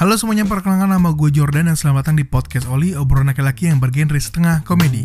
Halo 0.00 0.16
semuanya, 0.16 0.48
perkenalkan 0.48 0.88
nama 0.88 1.12
gue 1.12 1.28
Jordan 1.28 1.68
dan 1.68 1.76
selamat 1.76 2.08
datang 2.08 2.16
di 2.16 2.24
podcast 2.24 2.64
Oli, 2.72 2.96
obrolan 2.96 3.36
laki-laki 3.36 3.68
yang 3.68 3.84
bergenre 3.84 4.16
setengah 4.16 4.64
komedi. 4.64 5.04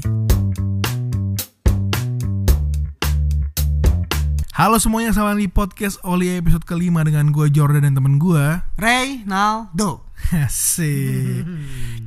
Halo 4.56 4.80
semuanya, 4.80 5.12
selamat 5.12 5.36
di 5.36 5.52
podcast 5.52 6.00
Oli 6.08 6.40
episode 6.40 6.64
kelima 6.64 7.04
dengan 7.04 7.36
gue 7.36 7.52
Jordan 7.52 7.84
dan 7.84 7.92
temen 7.92 8.24
gue. 8.24 8.64
Ray 8.80 9.28
Naldo. 9.28 10.08
Asik. 10.48 11.44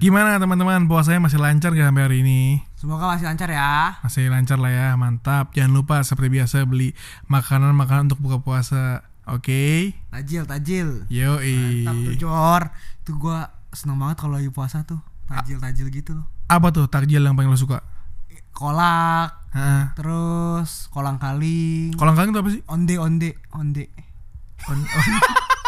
Gimana 0.01 0.41
teman-teman, 0.41 0.89
puasanya 0.89 1.29
masih 1.29 1.45
lancar 1.45 1.77
gak 1.77 1.93
sampai 1.93 2.09
hari 2.09 2.25
ini? 2.25 2.65
Semoga 2.81 3.05
masih 3.13 3.29
lancar 3.29 3.53
ya. 3.53 4.01
Masih 4.01 4.33
lancar 4.33 4.57
lah 4.57 4.73
ya, 4.73 4.89
mantap. 4.97 5.53
Jangan 5.53 5.77
lupa 5.77 6.01
seperti 6.01 6.41
biasa 6.41 6.65
beli 6.65 6.97
makanan-makanan 7.29 8.09
untuk 8.09 8.25
buka 8.25 8.41
puasa. 8.41 9.08
Oke? 9.29 9.93
Tajil, 10.09 10.49
tajil. 10.49 10.89
Yoi. 11.13 11.85
Mantap 11.85 11.97
tuh 12.01 12.15
Jor. 12.17 12.63
Itu 13.05 13.11
gua 13.21 13.53
seneng 13.77 14.01
banget 14.01 14.17
kalau 14.25 14.41
lagi 14.41 14.49
puasa 14.49 14.83
tuh. 14.89 15.01
Tajil, 15.29 15.61
tajil 15.61 15.87
gitu 15.93 16.17
loh. 16.17 16.27
Apa 16.49 16.73
tuh 16.73 16.89
takjil 16.89 17.21
yang 17.21 17.37
paling 17.37 17.53
lo 17.53 17.61
suka? 17.61 17.85
Kolak, 18.57 19.55
Hah? 19.55 19.95
terus 19.95 20.89
kolang 20.91 21.21
kaling. 21.21 21.95
Kolang 21.95 22.17
kaling 22.17 22.33
itu 22.35 22.41
apa 22.41 22.51
sih? 22.51 22.63
Onde, 22.67 22.95
onde, 22.97 23.31
onde. 23.55 23.85
On, 24.67 24.81
on, 24.83 25.09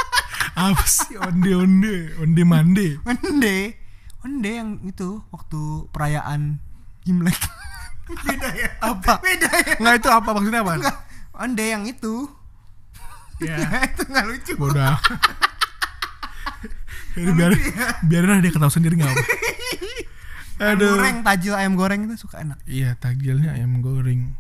apa 0.72 0.84
sih 0.88 1.14
onde 1.14 1.54
onde 1.54 1.94
onde 2.18 2.42
mande? 2.42 2.98
Onde. 3.06 3.78
Onde 4.26 4.50
yang 4.50 4.82
itu 4.82 5.22
waktu 5.30 5.86
perayaan 5.94 6.58
Imlek. 7.06 7.38
Beda 8.26 8.48
ya? 8.58 8.68
Apa? 8.82 9.22
Beda 9.22 9.48
ya? 9.54 9.74
Nggak 9.78 9.94
itu 10.02 10.08
apa 10.10 10.28
maksudnya 10.34 10.60
apa? 10.66 10.72
Enggak. 10.80 10.96
Onde 11.36 11.64
yang 11.64 11.84
itu. 11.86 12.26
Ya, 13.48 13.56
itu 13.88 14.02
nggak 14.04 14.24
lucu. 14.28 14.52
bodoh. 14.60 14.96
Jadi 17.16 17.30
biar 17.38 17.52
biarin 18.06 18.28
lah 18.30 18.40
dia 18.40 18.52
ketawa 18.52 18.70
sendiri 18.72 18.94
nggak 19.00 19.10
apa. 19.10 19.24
Ayam 20.60 20.76
Aduh. 20.76 20.92
goreng, 20.92 21.16
tajil 21.24 21.54
ayam 21.56 21.72
goreng 21.72 22.00
itu 22.04 22.20
suka 22.20 22.44
enak. 22.44 22.60
Iya 22.68 22.92
takjilnya 23.00 23.56
ayam 23.56 23.80
goreng. 23.80 24.36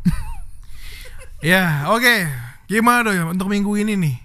ya 1.40 1.88
oke. 1.88 2.28
Gimana 2.68 3.00
dong 3.02 3.32
untuk 3.32 3.48
minggu 3.48 3.72
ini 3.80 3.96
nih? 3.96 4.16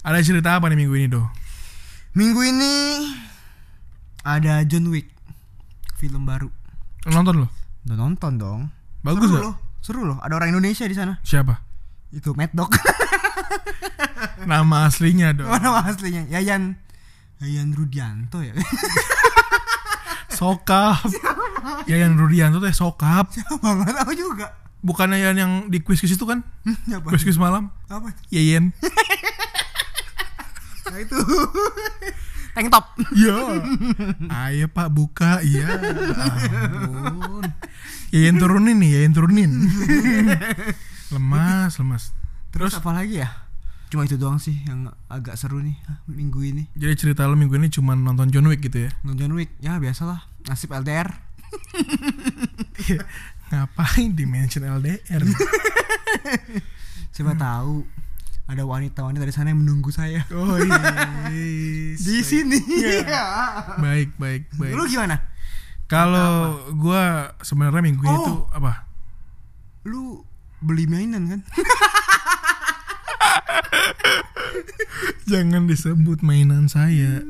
Ada 0.00 0.24
cerita 0.24 0.56
apa 0.56 0.72
nih 0.72 0.78
minggu 0.80 0.94
ini 0.96 1.06
do? 1.12 1.20
Minggu 2.16 2.40
ini 2.48 2.72
ada 4.24 4.64
John 4.64 4.88
Wick 4.88 5.12
film 6.00 6.24
baru. 6.24 6.48
Nonton 7.12 7.44
lo? 7.44 7.48
Udah 7.84 7.96
nonton 8.00 8.32
dong. 8.40 8.60
Bagus 9.04 9.28
seru 9.28 9.40
loh. 9.44 9.54
Seru 9.84 10.00
loh. 10.08 10.18
Ada 10.24 10.40
orang 10.40 10.56
Indonesia 10.56 10.88
di 10.88 10.96
sana. 10.96 11.20
Siapa? 11.20 11.60
Itu 12.14 12.30
Mad 12.38 12.54
Dog. 12.54 12.70
Nama 14.50 14.86
aslinya 14.86 15.34
dong. 15.34 15.48
Mana 15.50 15.72
nama 15.72 15.80
aslinya? 15.88 16.28
Yayan 16.28 16.78
Yayan 17.42 17.74
Rudianto 17.74 18.44
ya. 18.44 18.54
Sokap. 20.38 21.00
Ya 21.90 21.98
yang 21.98 22.14
Rudianto 22.14 22.62
teh 22.62 22.74
sokap. 22.74 23.30
Siapa 23.34 23.62
nggak 23.62 24.04
tahu 24.04 24.12
juga. 24.14 24.54
Bukannya 24.84 25.16
yang, 25.16 25.36
yang 25.38 25.52
di 25.72 25.80
kuis-kuis 25.80 26.12
itu 26.12 26.28
kan? 26.28 26.44
Siapa? 26.84 27.08
Kuis-kuis 27.08 27.40
malam. 27.40 27.72
Apa? 27.88 28.12
Yeyen. 28.28 28.76
Nah 30.92 30.98
itu. 31.00 31.16
Tank 32.52 32.68
top. 32.68 32.84
Iya. 33.16 33.64
Ayo 34.28 34.66
Pak 34.68 34.88
buka. 34.92 35.40
Iya. 35.40 35.80
Ampun. 37.08 37.48
Yayan 38.12 38.36
turunin 38.36 38.76
nih, 38.78 38.90
Yayan 39.00 39.12
turunin. 39.16 39.50
Lemas, 41.10 41.76
lemas. 41.76 42.12
Terus 42.48 42.72
apa 42.76 42.94
lagi 42.94 43.20
ya? 43.20 43.28
Cuma 43.90 44.06
itu 44.06 44.16
doang 44.16 44.38
sih 44.38 44.58
yang 44.64 44.90
agak 45.06 45.36
seru 45.36 45.60
nih 45.60 45.76
ah, 45.86 45.98
minggu 46.08 46.40
ini. 46.42 46.64
Jadi 46.74 46.94
cerita 46.96 47.26
lo 47.26 47.36
minggu 47.36 47.54
ini 47.54 47.68
cuma 47.68 47.94
nonton 47.94 48.30
John 48.30 48.46
Wick 48.46 48.62
gitu 48.62 48.88
ya? 48.88 48.90
Nonton 49.02 49.28
John 49.28 49.34
Wick 49.36 49.54
ya 49.60 49.78
biasalah. 49.78 50.24
Nasib 50.46 50.72
LDR. 50.72 51.08
Ngapain 53.50 54.10
di 54.16 54.24
mention 54.26 54.64
LDR? 54.66 55.22
Siapa 57.14 57.38
tahu 57.38 57.86
ada 58.44 58.62
wanita-wanita 58.66 59.24
di 59.24 59.32
sana 59.32 59.54
yang 59.54 59.62
menunggu 59.62 59.88
saya. 59.88 60.26
Oh 60.34 60.58
iya. 60.58 61.30
Di 62.04 62.18
sini. 62.20 62.60
Baik, 63.80 64.18
baik, 64.20 64.50
baik. 64.58 64.74
Lu 64.74 64.84
gimana? 64.84 65.16
Kalau 65.86 66.58
gua 66.74 67.32
sebenarnya 67.40 67.80
minggu 67.80 68.02
ini 68.04 68.18
Oh. 68.18 68.24
tuh 68.26 68.38
apa? 68.52 68.84
Lu 69.86 70.26
beli 70.64 70.88
mainan 70.88 71.28
kan? 71.28 71.44
Jangan 75.30 75.68
disebut 75.68 76.24
mainan 76.24 76.72
saya. 76.72 77.20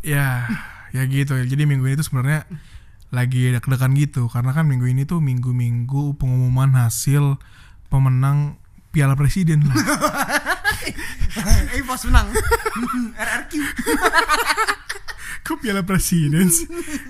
Ya, 0.00 0.48
ya 0.94 1.02
gitu 1.10 1.36
ya. 1.36 1.44
Jadi 1.44 1.66
minggu 1.66 1.90
ini 1.90 1.98
tuh 1.98 2.06
sebenarnya 2.06 2.46
lagi 3.10 3.50
deg-degan 3.50 3.98
gitu 3.98 4.30
karena 4.30 4.54
kan 4.54 4.70
minggu 4.70 4.86
ini 4.86 5.02
tuh 5.02 5.18
minggu-minggu 5.18 6.14
pengumuman 6.14 6.78
hasil 6.78 7.42
pemenang 7.90 8.54
Piala 8.90 9.14
Presiden 9.18 9.66
lah. 9.66 9.74
eh 11.74 11.82
pas 11.86 12.02
menang. 12.06 12.26
RRQ. 13.26 13.52
Kok 15.46 15.58
Piala 15.62 15.82
Presiden 15.86 16.50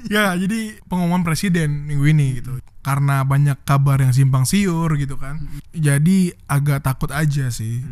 ya, 0.09 0.37
jadi 0.37 0.81
pengumuman 0.89 1.25
presiden 1.25 1.89
minggu 1.89 2.05
ini 2.09 2.27
gitu. 2.41 2.61
Karena 2.81 3.21
banyak 3.29 3.61
kabar 3.69 4.01
yang 4.01 4.17
simpang 4.17 4.49
siur 4.49 4.89
gitu 4.97 5.21
kan. 5.21 5.37
Jadi 5.77 6.33
agak 6.49 6.81
takut 6.81 7.13
aja 7.13 7.53
sih. 7.53 7.85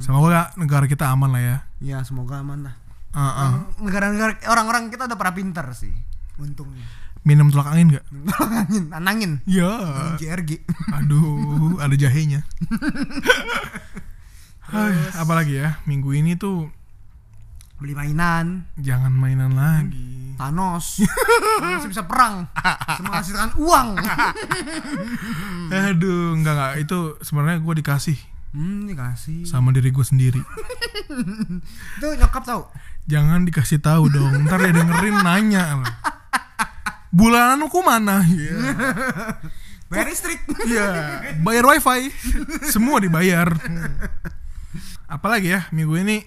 Semoga 0.00 0.56
negara 0.56 0.88
kita 0.88 1.12
aman 1.12 1.30
lah 1.32 1.42
ya. 1.42 1.56
Ya 1.84 1.98
semoga 2.00 2.40
aman 2.40 2.72
lah. 2.72 2.74
Uh-uh. 3.14 3.78
Negara-negara 3.84 4.40
orang-orang 4.50 4.90
kita 4.90 5.06
udah 5.06 5.18
pada 5.20 5.32
pinter 5.36 5.66
sih. 5.76 5.92
Untungnya. 6.40 6.82
Minum 7.24 7.48
tolak 7.48 7.72
angin 7.72 7.96
gak? 7.96 8.04
Tanangin, 8.36 8.84
tanangin. 8.92 9.32
Ya. 9.48 9.72
JRG. 10.20 10.60
Aduh, 10.92 11.80
ada 11.80 11.96
jahenya. 11.96 12.44
Hai, 14.68 14.92
apalagi 15.16 15.56
ya? 15.56 15.80
Minggu 15.88 16.12
ini 16.12 16.36
tuh 16.36 16.68
Beli 17.84 17.92
mainan. 17.92 18.64
jangan 18.80 19.12
mainan 19.12 19.52
lagi. 19.52 20.32
Thanos. 20.40 21.04
Thanos 21.60 21.84
bisa 21.84 22.08
perang. 22.08 22.48
Menghasilkan 23.04 23.52
uang. 23.60 24.00
Aduh, 25.92 26.32
enggak 26.32 26.54
enggak 26.56 26.72
itu 26.80 26.98
sebenarnya 27.20 27.60
gue 27.60 27.74
dikasih 27.84 28.16
Hmm, 28.54 28.88
dikasih. 28.88 29.44
sama 29.44 29.68
diri 29.68 29.90
gue 29.90 30.00
sendiri. 30.00 30.38
Itu 31.98 32.06
nyokap 32.06 32.46
tau. 32.46 32.70
Jangan 33.04 33.42
dikasih 33.44 33.82
tahu 33.82 34.06
dong. 34.08 34.46
Ntar 34.46 34.62
dia 34.62 34.70
dengerin 34.72 35.20
nanya. 35.20 35.82
Bulananku 37.10 37.82
mana? 37.82 38.22
Iya. 38.22 38.54
Bayar 39.90 40.06
listrik. 40.06 40.38
Iya, 40.64 40.86
bayar 41.42 41.66
wifi. 41.66 42.14
Semua 42.70 43.02
dibayar. 43.02 43.50
Apalagi 45.14 45.50
ya 45.52 45.66
minggu 45.74 45.98
ini? 46.00 46.22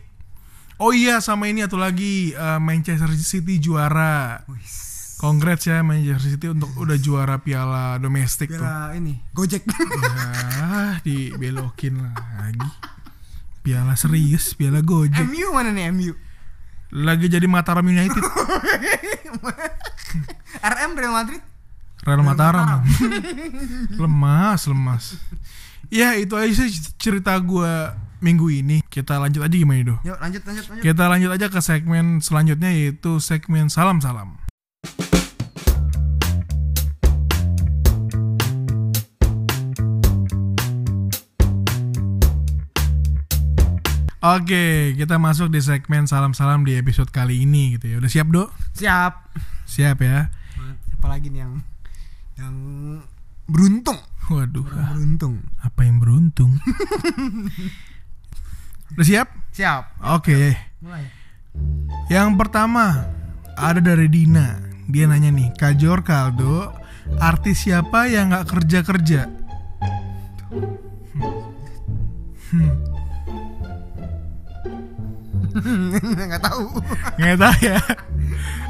Oh 0.78 0.94
iya 0.94 1.18
sama 1.26 1.50
ini 1.50 1.66
atau 1.66 1.82
lagi 1.82 2.38
eh, 2.38 2.60
Manchester 2.62 3.10
City 3.18 3.58
juara. 3.58 4.46
Congrats 5.18 5.66
ya 5.66 5.82
Manchester 5.82 6.38
City 6.38 6.54
untuk 6.54 6.70
udah 6.78 6.98
juara 7.02 7.42
piala 7.42 7.98
domestik 7.98 8.54
tuh. 8.54 8.62
Biar 8.62 8.94
ini 8.94 9.18
Gojek. 9.34 9.66
Ya, 9.66 11.02
dibelokin 11.06 11.98
lagi. 12.38 12.70
Piala 13.66 13.98
serius, 13.98 14.54
piala 14.54 14.86
Gojek. 14.86 15.26
MU 15.26 15.50
mana 15.50 15.74
nih 15.74 15.90
MU? 15.90 16.14
Lagi 16.94 17.26
jadi 17.26 17.50
Mataram 17.50 17.84
United. 17.84 18.22
RM 20.62 20.92
Real 20.94 21.14
Madrid. 21.18 21.42
Real 22.06 22.22
Mataram. 22.22 22.86
lemas, 24.02 24.70
lemas. 24.70 25.18
Ya 25.90 26.14
itu 26.14 26.38
aja 26.38 26.54
sih 26.54 26.70
cerita 27.02 27.34
gue 27.42 27.74
minggu 28.20 28.48
ini. 28.50 28.78
Kita 28.88 29.18
lanjut 29.22 29.46
aja 29.46 29.56
gimana 29.56 29.80
itu? 29.82 29.96
Yuk 30.06 30.18
lanjut 30.18 30.42
lanjut 30.46 30.66
lanjut. 30.70 30.84
Kita 30.84 31.04
lanjut 31.10 31.32
aja 31.34 31.48
ke 31.50 31.60
segmen 31.62 32.06
selanjutnya 32.20 32.70
yaitu 32.74 33.22
segmen 33.22 33.70
salam-salam. 33.70 34.38
Oke, 44.18 44.98
kita 44.98 45.22
masuk 45.22 45.54
di 45.54 45.62
segmen 45.62 46.10
salam-salam 46.10 46.66
di 46.66 46.74
episode 46.76 47.14
kali 47.14 47.46
ini 47.46 47.78
gitu 47.78 47.86
ya. 47.94 47.96
Udah 48.02 48.12
siap, 48.12 48.28
Dok? 48.34 48.50
Siap. 48.74 49.14
Siap 49.70 49.98
ya. 50.02 50.34
Apalagi 50.98 51.30
nih 51.30 51.46
yang 51.46 51.54
yang 52.42 52.56
beruntung. 53.46 53.96
Waduh, 54.28 54.66
ah, 54.76 54.92
Beruntung. 54.92 55.40
apa 55.64 55.82
yang 55.88 56.04
beruntung? 56.04 56.60
Udah 58.96 59.06
siap? 59.06 59.28
Siap. 59.52 59.84
Oke. 60.16 60.56
Mulai. 60.80 61.04
Yang 62.08 62.30
pertama 62.40 63.10
ada 63.58 63.82
dari 63.82 64.08
Dina. 64.08 64.62
Dia 64.88 65.04
nanya 65.10 65.28
nih, 65.34 65.52
Kajor 65.60 66.00
Kaldo, 66.08 66.72
artis 67.20 67.68
siapa 67.68 68.08
yang 68.08 68.32
nggak 68.32 68.48
kerja 68.48 68.80
kerja? 68.88 69.22
Hmm. 72.48 72.72
nggak 76.16 76.40
tahu 76.40 76.64
Nggak 77.20 77.38
tahu 77.44 77.58
ya. 77.60 77.78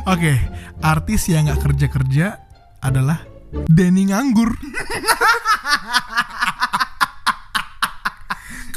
Oke, 0.10 0.34
artis 0.82 1.30
yang 1.30 1.46
nggak 1.46 1.62
kerja 1.62 1.88
kerja 1.92 2.28
adalah 2.82 3.22
Denny 3.70 4.10
Nganggur. 4.10 4.58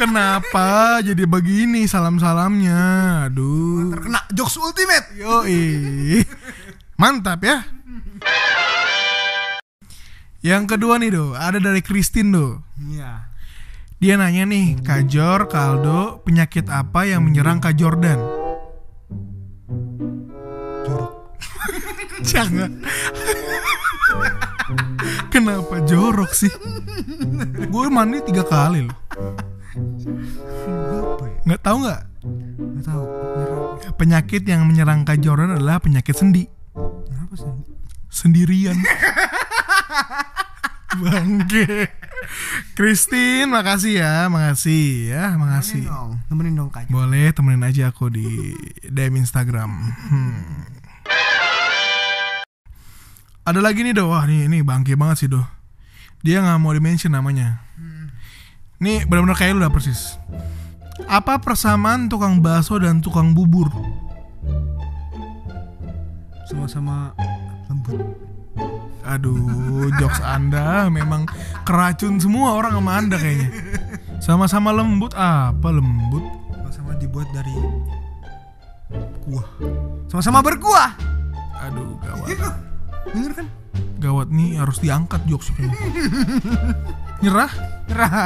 Kenapa 0.00 1.05
jadi 1.05 1.29
begini 1.29 1.85
salam-salamnya? 1.85 2.81
Aduh. 3.29 3.93
terkena 3.93 4.25
jokes 4.32 4.56
ultimate 4.56 5.12
Yoi. 5.12 6.25
Mantap 6.97 7.44
ya. 7.44 7.69
Yang 10.41 10.64
kedua 10.73 10.97
nih 10.97 11.12
do, 11.12 11.37
ada 11.37 11.61
dari 11.61 11.85
Christine 11.85 12.32
do. 12.32 12.64
iya 12.81 13.29
Dia 14.00 14.17
nanya 14.17 14.49
nih, 14.49 14.81
Kajor, 14.81 15.52
Kaldo, 15.52 16.25
penyakit 16.25 16.73
apa 16.73 17.05
yang 17.05 17.20
menyerang 17.20 17.61
Kak 17.61 17.76
Jordan? 17.76 18.17
jorok 20.88 21.12
Jangan. 22.32 22.81
Kenapa 25.29 25.85
jorok 25.85 26.32
sih? 26.32 26.49
Gue 27.69 27.87
mandi 27.93 28.25
tiga 28.25 28.49
kali 28.49 28.88
loh. 28.88 29.00
Apa 30.06 31.25
ya 31.26 31.38
Nggak 31.44 31.61
tahu 31.61 31.76
nggak? 31.85 32.00
nggak 32.61 32.85
tahu. 32.85 33.05
Penyakit 33.97 34.43
yang 34.44 34.64
menyerang 34.64 35.05
Kak 35.05 35.20
Jordan 35.20 35.56
adalah 35.56 35.81
penyakit 35.81 36.12
sendi. 36.12 36.44
kenapa 36.75 37.35
sih 37.37 37.49
Sendirian. 38.11 38.76
Bangke. 41.00 41.87
Christine, 42.75 43.49
makasih 43.49 44.02
ya, 44.02 44.14
makasih 44.29 45.14
ya, 45.14 45.25
makasih. 45.35 45.87
Temenin 45.87 45.94
dong 45.94 46.12
temenin 46.29 46.55
dong 46.56 46.70
kak 46.70 46.85
Boleh 46.91 47.31
temenin 47.32 47.62
aja 47.64 47.88
aku 47.88 48.11
di 48.12 48.52
DM 48.85 49.23
Instagram. 49.23 49.70
Hmm. 50.11 50.67
Ada 53.41 53.61
lagi 53.64 53.82
nih 53.82 53.97
doh, 53.97 54.12
wah 54.12 54.29
nih 54.29 54.47
ini 54.47 54.61
bangke 54.61 54.94
banget 54.94 55.26
sih 55.26 55.29
doh. 55.31 55.43
Dia 56.20 56.44
nggak 56.44 56.61
mau 56.61 56.76
dimention 56.76 57.11
namanya. 57.11 57.64
Nih 58.81 59.05
benar-benar 59.05 59.37
kayak 59.37 59.53
lu 59.56 59.61
lah 59.61 59.69
persis. 59.69 60.17
Apa 61.05 61.37
persamaan 61.37 62.09
tukang 62.09 62.41
bakso 62.41 62.81
dan 62.81 63.05
tukang 63.05 63.37
bubur? 63.37 63.69
sama-sama 66.50 67.15
lembut 67.71 67.94
Aduh, 69.06 69.87
jokes 70.03 70.19
Anda 70.19 70.91
memang 70.91 71.31
keracun 71.62 72.19
semua 72.19 72.59
orang 72.59 72.75
sama 72.75 72.99
Anda 72.99 73.17
kayaknya. 73.23 73.49
Sama-sama 74.19 74.75
lembut 74.75 75.15
apa 75.15 75.71
lembut? 75.71 76.26
sama-sama 76.59 76.91
dibuat 76.99 77.31
dari 77.31 77.55
kuah 79.23 79.47
sama-sama 80.11 80.43
berkuah 80.43 80.91
Aduh, 81.71 81.94
gawat. 82.03 82.35
bener 83.15 83.31
kan 83.31 83.47
Gawat 84.01 84.33
nih 84.33 84.57
harus 84.57 84.81
diangkat 84.81 85.21
jokesnya. 85.29 85.69
Nyerah? 87.21 87.53
Nyerah. 87.85 88.17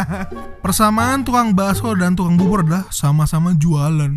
Persamaan 0.62 1.26
tukang 1.26 1.50
bakso 1.50 1.90
dan 1.98 2.14
tukang 2.14 2.38
bubur 2.38 2.62
adalah 2.62 2.86
sama-sama 2.94 3.52
jualan. 3.58 4.12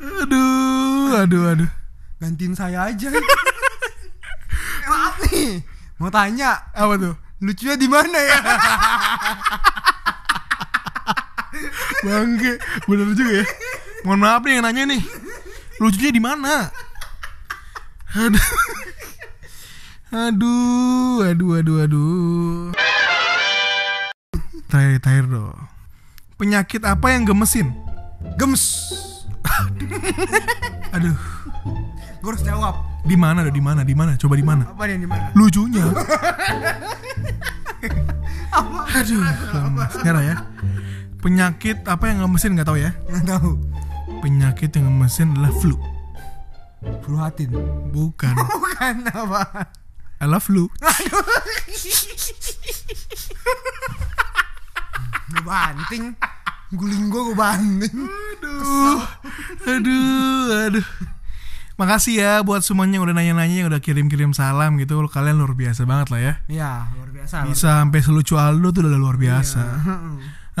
aduh, 0.00 1.12
aduh, 1.20 1.44
aduh. 1.52 1.70
Gantiin 2.20 2.56
saya 2.56 2.88
aja. 2.88 3.08
Maaf 4.88 5.16
nih. 5.28 5.60
Mau 6.00 6.08
tanya 6.08 6.72
apa 6.72 6.96
tuh? 6.96 7.14
Lucunya 7.40 7.76
di 7.76 7.88
mana 7.88 8.18
ya? 8.20 8.38
Bangke, 12.04 12.56
bener 12.88 13.08
juga 13.12 13.44
ya. 13.44 13.46
Mohon 14.04 14.20
maaf 14.24 14.42
nih 14.44 14.52
yang 14.56 14.64
nanya 14.64 14.82
nih. 14.88 15.02
Lucunya 15.80 16.10
di 16.12 16.22
mana? 16.22 16.72
Aduh. 18.16 18.48
Aduh, 20.10 21.22
aduh, 21.22 21.50
aduh, 21.62 21.76
aduh. 21.86 22.74
Terakhir, 24.66 24.98
terakhir 24.98 25.26
dong. 25.30 25.54
Penyakit 26.34 26.82
apa 26.82 27.06
yang 27.12 27.28
gemesin? 27.28 27.70
gemes 28.36 28.64
Aduh, 30.90 31.16
gue 32.20 32.28
harus 32.28 32.44
jawab 32.44 32.74
di 33.04 33.16
mana? 33.16 33.46
Di 33.48 33.62
mana? 33.62 33.80
Di 33.86 33.94
mana? 33.96 34.16
Coba 34.16 34.36
di 34.36 34.44
mana? 34.44 34.68
apa 34.68 34.84
nih 34.88 35.00
di 35.00 35.08
mana 35.08 35.32
Lucunya. 35.32 35.84
Aduh. 38.90 39.24
Nyerah 40.04 40.24
ya. 40.24 40.36
Penyakit 41.20 41.84
apa 41.84 42.04
yang 42.08 42.24
gemesin 42.24 42.56
nggak 42.56 42.68
tahu 42.68 42.78
ya? 42.80 42.90
nggak 43.08 43.26
tahu 43.28 43.52
Penyakit 44.20 44.76
yang 44.76 44.84
gemesin 44.86 45.32
adalah 45.32 45.52
flu. 45.56 45.76
flu 47.04 47.16
hatin 47.16 47.48
Bukan. 47.92 48.34
bukan 48.54 48.94
apa 49.08 49.68
I 50.20 50.28
love 50.28 50.44
flu. 50.44 50.68
gue 55.30 55.42
banting 55.42 56.04
guling 56.70 57.06
gue 57.08 57.22
gue 57.32 57.36
banting 57.36 57.96
Aduh, 58.40 59.00
aduh, 59.64 60.68
aduh. 60.68 60.86
Makasih 61.76 62.14
ya 62.20 62.32
buat 62.44 62.60
semuanya 62.60 63.00
yang 63.00 63.08
udah 63.08 63.16
nanya-nanya, 63.16 63.56
yang 63.64 63.68
udah 63.72 63.80
kirim-kirim 63.80 64.36
salam 64.36 64.76
gitu. 64.76 65.00
Kalian 65.08 65.40
luar 65.40 65.56
biasa 65.56 65.88
banget 65.88 66.12
lah 66.12 66.20
ya. 66.20 66.34
ya 66.44 66.72
luar 66.92 67.08
biasa 67.08 67.48
Bisa 67.48 67.80
sampai 67.80 68.00
selucu 68.04 68.36
Aldo 68.36 68.68
tuh 68.68 68.84
udah 68.84 69.00
luar 69.00 69.16
biasa. 69.16 69.62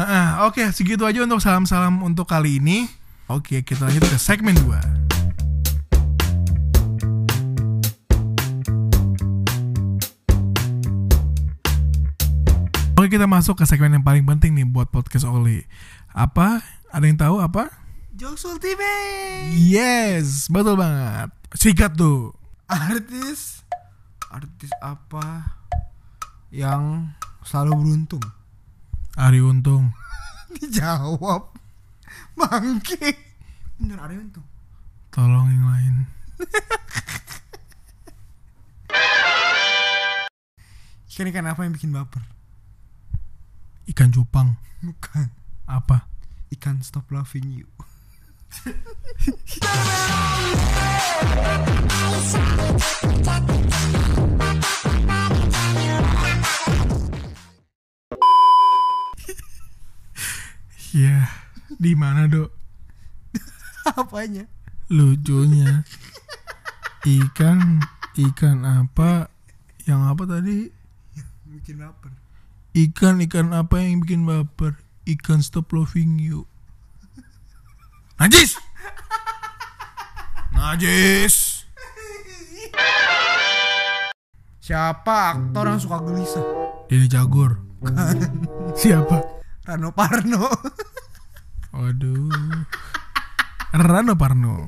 ah, 0.00 0.28
Oke, 0.48 0.64
segitu 0.72 1.04
aja 1.04 1.20
untuk 1.20 1.44
salam-salam 1.44 2.00
untuk 2.00 2.24
kali 2.24 2.56
ini. 2.56 2.88
Oke, 3.30 3.62
kita 3.62 3.86
lanjut 3.86 4.02
ke 4.10 4.18
segmen 4.18 4.58
2. 4.58 4.74
Oke, 12.98 13.06
kita 13.06 13.30
masuk 13.30 13.54
ke 13.54 13.70
segmen 13.70 13.94
yang 13.94 14.02
paling 14.02 14.26
penting 14.26 14.58
nih 14.58 14.66
buat 14.66 14.90
podcast 14.90 15.30
Oli. 15.30 15.62
Apa? 16.10 16.58
Ada 16.90 17.06
yang 17.06 17.22
tahu 17.22 17.38
apa? 17.38 17.70
jokes 18.18 18.42
ultimate 18.50 19.54
Yes, 19.54 20.50
betul 20.50 20.74
banget. 20.74 21.30
Sikat 21.54 21.94
tuh. 21.94 22.34
artis 22.66 23.62
artis 24.26 24.74
apa 24.82 25.54
yang 26.50 27.14
selalu 27.46 27.78
beruntung 27.78 28.26
Ari 29.14 29.38
Untung. 29.38 29.94
dijawab 30.58 31.59
bangke 32.38 33.14
bener 33.78 33.98
ada 33.98 34.14
untung 34.14 34.46
Tolong 35.10 35.50
yang 35.50 35.66
lain. 35.66 35.94
ikan 41.10 41.26
ikan 41.28 41.50
apa 41.50 41.66
yang 41.66 41.74
bikin 41.74 41.90
baper 41.90 42.22
Ikan 43.90 44.14
cupang. 44.14 44.54
bukan 44.80 45.28
Apa? 45.66 46.06
ikan 46.54 46.78
stop 46.80 47.10
loving 47.10 47.50
you 47.50 47.66
di 61.80 61.96
mana 61.96 62.28
dok? 62.28 62.52
apanya 63.96 64.44
Lucunya 64.92 65.80
ikan 67.08 67.80
ikan 68.20 68.68
apa 68.68 69.32
yang 69.88 70.04
apa 70.04 70.28
tadi? 70.28 70.68
bikin 71.48 71.80
baper 71.80 72.12
Ikan 72.76 73.18
ikan 73.24 73.56
apa 73.56 73.80
yang 73.82 74.04
bikin 74.04 74.28
baper? 74.28 74.78
Ikan 75.02 75.42
stop 75.42 75.74
loving 75.74 76.20
you. 76.22 76.46
Najis. 78.20 78.60
Najis. 80.54 81.64
siapa 84.60 85.34
aktor 85.34 85.66
yang 85.66 85.82
suka 85.82 85.98
gelisah 85.98 86.46
Ini 86.86 87.10
Jagor. 87.10 87.58
Siapa? 88.78 89.18
Rano 89.66 89.90
Parno 89.90 90.46
Waduh. 91.70 92.30
Rano 93.70 94.14
Parno. 94.14 94.66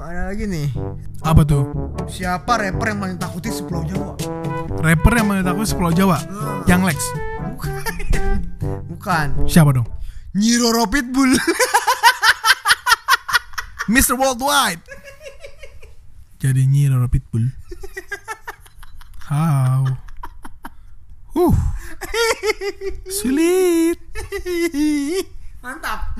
ada 0.00 0.32
lagi 0.32 0.42
nih 0.42 0.74
Apa 1.22 1.44
tuh? 1.44 1.70
siapa 2.10 2.58
rapper 2.58 2.88
yang 2.88 2.98
paling 2.98 3.18
takuti 3.20 3.46
sepulau 3.46 3.84
Jawa 3.86 4.16
Rapper 4.80 5.12
yang 5.12 5.28
mana 5.28 5.44
takut 5.44 5.68
Pulau 5.70 5.92
Jawa? 5.92 6.18
Yang 6.64 6.80
Lex. 6.88 6.98
bukan 8.90 9.28
Siapa 9.52 9.70
dong? 9.70 9.86
Nyiroro 10.34 10.88
Pitbull 10.88 11.36
Mr. 13.92 14.14
Worldwide. 14.14 14.80
Jadi 16.38 16.62
Nyiro 16.64 17.10
Pitbull. 17.10 17.50
How? 19.30 19.82
Uh. 21.34 21.54
Sulit. 23.20 23.98
Mantap. 25.60 26.16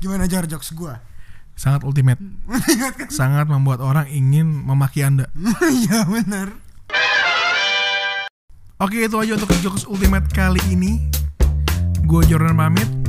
Gimana 0.00 0.24
jar 0.28 0.44
jokes 0.48 0.72
gua? 0.72 1.00
Sangat 1.56 1.84
ultimate. 1.84 2.20
Sangat 3.12 3.44
membuat 3.48 3.84
orang 3.84 4.08
ingin 4.08 4.48
memaki 4.48 5.04
Anda. 5.04 5.28
Iya 5.84 6.08
benar. 6.08 6.56
Oke, 8.80 9.04
itu 9.04 9.16
aja 9.20 9.36
untuk 9.36 9.52
jokes 9.60 9.84
ultimate 9.84 10.24
kali 10.32 10.60
ini. 10.72 11.04
Gue 12.08 12.24
Jordan 12.24 12.56
pamit. 12.56 12.99